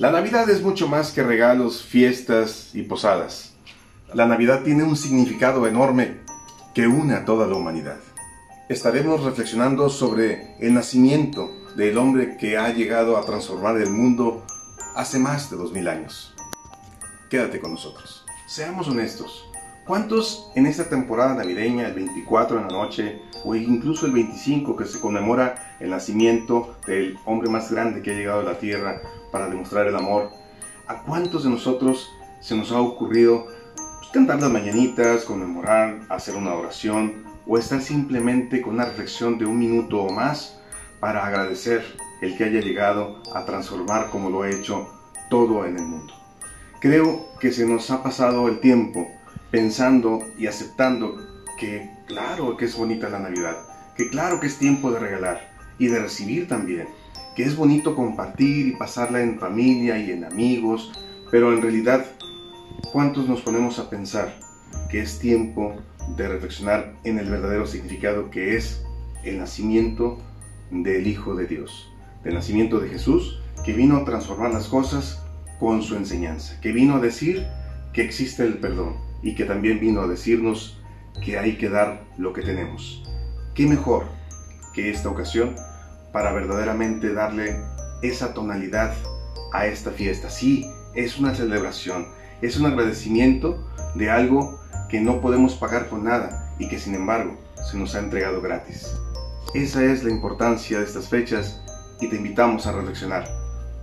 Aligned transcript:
La 0.00 0.10
Navidad 0.10 0.48
es 0.48 0.62
mucho 0.62 0.88
más 0.88 1.12
que 1.12 1.22
regalos, 1.22 1.82
fiestas 1.82 2.70
y 2.72 2.84
posadas. 2.84 3.52
La 4.14 4.24
Navidad 4.24 4.62
tiene 4.62 4.82
un 4.82 4.96
significado 4.96 5.66
enorme 5.66 6.20
que 6.74 6.86
une 6.86 7.12
a 7.12 7.26
toda 7.26 7.46
la 7.46 7.56
humanidad. 7.56 7.98
Estaremos 8.70 9.22
reflexionando 9.22 9.90
sobre 9.90 10.56
el 10.58 10.72
nacimiento 10.72 11.50
del 11.76 11.98
hombre 11.98 12.38
que 12.38 12.56
ha 12.56 12.72
llegado 12.72 13.18
a 13.18 13.26
transformar 13.26 13.76
el 13.76 13.90
mundo 13.90 14.46
hace 14.96 15.18
más 15.18 15.50
de 15.50 15.58
dos 15.58 15.70
mil 15.70 15.86
años. 15.86 16.34
Quédate 17.28 17.60
con 17.60 17.72
nosotros. 17.72 18.24
Seamos 18.46 18.88
honestos. 18.88 19.49
¿Cuántos 19.90 20.52
en 20.54 20.66
esta 20.66 20.88
temporada 20.88 21.34
navideña, 21.34 21.88
el 21.88 21.94
24 21.94 22.58
en 22.58 22.68
la 22.68 22.72
noche, 22.72 23.22
o 23.44 23.56
incluso 23.56 24.06
el 24.06 24.12
25 24.12 24.76
que 24.76 24.84
se 24.84 25.00
conmemora 25.00 25.76
el 25.80 25.90
nacimiento 25.90 26.76
del 26.86 27.18
hombre 27.24 27.50
más 27.50 27.72
grande 27.72 28.00
que 28.00 28.12
ha 28.12 28.14
llegado 28.14 28.38
a 28.38 28.44
la 28.44 28.60
tierra 28.60 29.02
para 29.32 29.48
demostrar 29.48 29.88
el 29.88 29.96
amor, 29.96 30.30
a 30.86 31.02
cuántos 31.02 31.42
de 31.42 31.50
nosotros 31.50 32.08
se 32.38 32.54
nos 32.54 32.70
ha 32.70 32.80
ocurrido 32.80 33.46
pues, 33.74 34.12
cantar 34.12 34.40
las 34.40 34.52
mañanitas, 34.52 35.24
conmemorar, 35.24 36.02
hacer 36.08 36.36
una 36.36 36.54
oración 36.54 37.24
o 37.44 37.58
estar 37.58 37.82
simplemente 37.82 38.62
con 38.62 38.74
una 38.74 38.84
reflexión 38.84 39.38
de 39.38 39.46
un 39.46 39.58
minuto 39.58 40.02
o 40.02 40.12
más 40.12 40.56
para 41.00 41.26
agradecer 41.26 41.82
el 42.22 42.36
que 42.36 42.44
haya 42.44 42.60
llegado 42.60 43.20
a 43.34 43.44
transformar 43.44 44.08
como 44.10 44.30
lo 44.30 44.42
ha 44.42 44.50
hecho 44.50 44.88
todo 45.28 45.66
en 45.66 45.78
el 45.78 45.82
mundo? 45.82 46.14
Creo 46.78 47.26
que 47.40 47.50
se 47.50 47.66
nos 47.66 47.90
ha 47.90 48.04
pasado 48.04 48.46
el 48.46 48.60
tiempo 48.60 49.19
pensando 49.50 50.28
y 50.38 50.46
aceptando 50.46 51.16
que 51.58 51.90
claro 52.06 52.56
que 52.56 52.64
es 52.64 52.76
bonita 52.76 53.08
la 53.08 53.18
Navidad, 53.18 53.56
que 53.96 54.08
claro 54.08 54.40
que 54.40 54.46
es 54.46 54.58
tiempo 54.58 54.90
de 54.90 55.00
regalar 55.00 55.52
y 55.78 55.88
de 55.88 55.98
recibir 55.98 56.48
también, 56.48 56.88
que 57.34 57.42
es 57.42 57.56
bonito 57.56 57.94
compartir 57.94 58.66
y 58.66 58.76
pasarla 58.76 59.22
en 59.22 59.38
familia 59.38 59.98
y 59.98 60.10
en 60.10 60.24
amigos, 60.24 60.92
pero 61.30 61.52
en 61.52 61.62
realidad, 61.62 62.06
¿cuántos 62.92 63.28
nos 63.28 63.42
ponemos 63.42 63.78
a 63.78 63.90
pensar 63.90 64.34
que 64.88 65.00
es 65.00 65.18
tiempo 65.18 65.76
de 66.16 66.28
reflexionar 66.28 66.94
en 67.04 67.18
el 67.18 67.28
verdadero 67.28 67.66
significado 67.66 68.30
que 68.30 68.56
es 68.56 68.82
el 69.24 69.38
nacimiento 69.38 70.18
del 70.70 71.06
Hijo 71.06 71.34
de 71.34 71.46
Dios, 71.46 71.92
del 72.24 72.34
nacimiento 72.34 72.80
de 72.80 72.88
Jesús, 72.88 73.40
que 73.64 73.72
vino 73.72 73.96
a 73.96 74.04
transformar 74.04 74.52
las 74.52 74.68
cosas 74.68 75.22
con 75.58 75.82
su 75.82 75.96
enseñanza, 75.96 76.58
que 76.60 76.72
vino 76.72 76.96
a 76.96 77.00
decir 77.00 77.46
que 77.92 78.02
existe 78.02 78.44
el 78.44 78.58
perdón 78.58 79.09
y 79.22 79.34
que 79.34 79.44
también 79.44 79.80
vino 79.80 80.00
a 80.00 80.06
decirnos 80.06 80.80
que 81.24 81.38
hay 81.38 81.56
que 81.56 81.68
dar 81.68 82.04
lo 82.18 82.32
que 82.32 82.42
tenemos. 82.42 83.02
¿Qué 83.54 83.66
mejor 83.66 84.06
que 84.74 84.90
esta 84.90 85.08
ocasión 85.08 85.54
para 86.12 86.32
verdaderamente 86.32 87.12
darle 87.12 87.56
esa 88.02 88.32
tonalidad 88.32 88.94
a 89.52 89.66
esta 89.66 89.90
fiesta? 89.90 90.30
Sí, 90.30 90.66
es 90.94 91.18
una 91.18 91.34
celebración, 91.34 92.06
es 92.40 92.58
un 92.58 92.66
agradecimiento 92.66 93.66
de 93.94 94.10
algo 94.10 94.58
que 94.88 95.00
no 95.00 95.20
podemos 95.20 95.54
pagar 95.54 95.88
con 95.88 96.04
nada 96.04 96.54
y 96.58 96.68
que 96.68 96.78
sin 96.78 96.94
embargo 96.94 97.36
se 97.70 97.76
nos 97.76 97.94
ha 97.94 98.00
entregado 98.00 98.40
gratis. 98.40 98.96
Esa 99.54 99.84
es 99.84 100.04
la 100.04 100.10
importancia 100.10 100.78
de 100.78 100.84
estas 100.84 101.08
fechas 101.08 101.60
y 102.00 102.08
te 102.08 102.16
invitamos 102.16 102.66
a 102.66 102.72
reflexionar. 102.72 103.24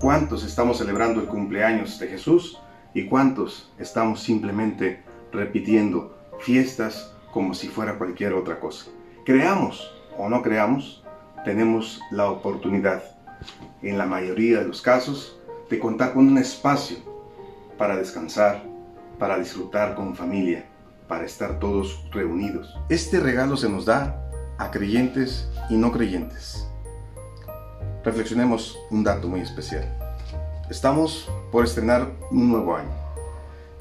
¿Cuántos 0.00 0.44
estamos 0.44 0.78
celebrando 0.78 1.20
el 1.20 1.28
cumpleaños 1.28 1.98
de 1.98 2.08
Jesús 2.08 2.58
y 2.94 3.06
cuántos 3.06 3.72
estamos 3.78 4.20
simplemente 4.20 5.00
repitiendo 5.32 6.16
fiestas 6.40 7.14
como 7.32 7.54
si 7.54 7.68
fuera 7.68 7.98
cualquier 7.98 8.34
otra 8.34 8.60
cosa? 8.60 8.90
Creamos 9.24 9.90
o 10.18 10.28
no 10.28 10.42
creamos, 10.42 11.02
tenemos 11.44 12.00
la 12.10 12.30
oportunidad, 12.30 13.02
en 13.82 13.98
la 13.98 14.06
mayoría 14.06 14.60
de 14.60 14.66
los 14.66 14.82
casos, 14.82 15.38
de 15.68 15.78
contar 15.78 16.12
con 16.12 16.28
un 16.28 16.38
espacio 16.38 16.98
para 17.78 17.96
descansar, 17.96 18.62
para 19.18 19.38
disfrutar 19.38 19.94
con 19.94 20.14
familia, 20.14 20.66
para 21.08 21.24
estar 21.24 21.58
todos 21.58 22.04
reunidos. 22.12 22.76
Este 22.88 23.20
regalo 23.20 23.56
se 23.56 23.68
nos 23.68 23.84
da 23.84 24.18
a 24.58 24.70
creyentes 24.70 25.48
y 25.68 25.76
no 25.76 25.90
creyentes. 25.90 26.66
Reflexionemos 28.04 28.78
un 28.90 29.04
dato 29.04 29.28
muy 29.28 29.40
especial. 29.40 29.84
Estamos 30.70 31.30
por 31.50 31.64
estrenar 31.64 32.10
un 32.30 32.50
nuevo 32.50 32.76
año. 32.76 33.01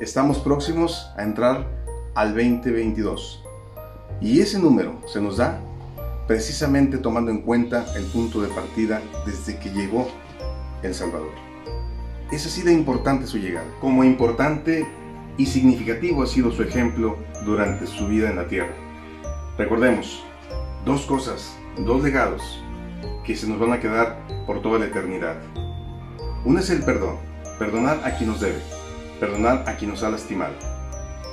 Estamos 0.00 0.38
próximos 0.38 1.10
a 1.18 1.22
entrar 1.24 1.66
al 2.14 2.34
2022. 2.34 3.44
Y 4.22 4.40
ese 4.40 4.58
número 4.58 4.98
se 5.06 5.20
nos 5.20 5.36
da 5.36 5.60
precisamente 6.26 6.96
tomando 6.96 7.30
en 7.30 7.42
cuenta 7.42 7.84
el 7.94 8.04
punto 8.04 8.40
de 8.40 8.48
partida 8.48 9.02
desde 9.26 9.58
que 9.58 9.68
llegó 9.68 10.08
El 10.82 10.94
Salvador. 10.94 11.32
Es 12.32 12.46
así 12.46 12.62
de 12.62 12.72
importante 12.72 13.26
su 13.26 13.36
llegada, 13.36 13.66
como 13.78 14.02
importante 14.02 14.86
y 15.36 15.44
significativo 15.44 16.22
ha 16.22 16.26
sido 16.26 16.50
su 16.50 16.62
ejemplo 16.62 17.18
durante 17.44 17.86
su 17.86 18.08
vida 18.08 18.30
en 18.30 18.36
la 18.36 18.48
tierra. 18.48 18.72
Recordemos, 19.58 20.24
dos 20.86 21.02
cosas, 21.04 21.54
dos 21.76 22.02
legados 22.02 22.64
que 23.22 23.36
se 23.36 23.46
nos 23.46 23.58
van 23.58 23.74
a 23.74 23.80
quedar 23.80 24.18
por 24.46 24.62
toda 24.62 24.78
la 24.78 24.86
eternidad. 24.86 25.36
Uno 26.46 26.60
es 26.60 26.70
el 26.70 26.84
perdón, 26.84 27.16
perdonar 27.58 28.00
a 28.02 28.16
quien 28.16 28.30
nos 28.30 28.40
debe, 28.40 28.79
perdonar 29.20 29.64
a 29.68 29.76
quien 29.76 29.90
nos 29.90 30.02
ha 30.02 30.10
lastimado. 30.10 30.54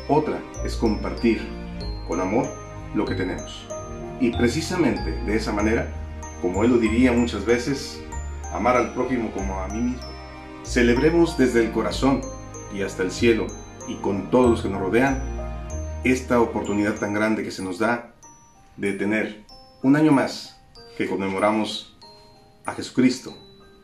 Otra 0.09 0.39
es 0.63 0.75
compartir 0.75 1.41
con 2.07 2.19
amor 2.19 2.45
lo 2.93 3.05
que 3.05 3.15
tenemos. 3.15 3.67
Y 4.19 4.31
precisamente 4.31 5.11
de 5.11 5.35
esa 5.35 5.51
manera, 5.51 5.87
como 6.41 6.63
él 6.63 6.71
lo 6.71 6.77
diría 6.77 7.11
muchas 7.11 7.45
veces, 7.45 8.03
amar 8.53 8.75
al 8.75 8.93
prójimo 8.93 9.31
como 9.31 9.59
a 9.59 9.67
mí 9.67 9.79
mismo. 9.79 10.07
Celebremos 10.63 11.37
desde 11.37 11.63
el 11.63 11.71
corazón 11.71 12.21
y 12.73 12.81
hasta 12.81 13.03
el 13.03 13.11
cielo 13.11 13.47
y 13.87 13.95
con 13.95 14.29
todos 14.29 14.49
los 14.49 14.61
que 14.61 14.69
nos 14.69 14.81
rodean 14.81 15.21
esta 16.03 16.41
oportunidad 16.41 16.95
tan 16.95 17.13
grande 17.13 17.43
que 17.43 17.51
se 17.51 17.63
nos 17.63 17.79
da 17.79 18.13
de 18.75 18.93
tener 18.93 19.45
un 19.81 19.95
año 19.95 20.11
más 20.11 20.59
que 20.97 21.07
conmemoramos 21.07 21.97
a 22.65 22.73
Jesucristo, 22.73 23.33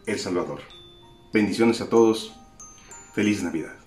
el 0.06 0.20
Salvador. 0.20 0.62
Bendiciones 1.34 1.82
a 1.82 1.90
todos. 1.90 2.36
Feliz 3.14 3.44
Navidad. 3.44 3.83